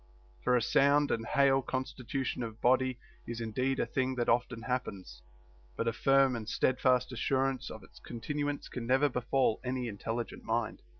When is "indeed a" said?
3.39-3.85